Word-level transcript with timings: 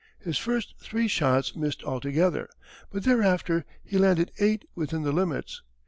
His 0.17 0.39
first 0.39 0.73
three 0.79 1.07
shots 1.07 1.55
missed 1.55 1.83
altogether, 1.83 2.49
but 2.91 3.03
thereafter 3.03 3.65
he 3.83 3.99
landed 3.99 4.31
eight 4.39 4.65
within 4.73 5.03
the 5.03 5.11
limits. 5.11 5.61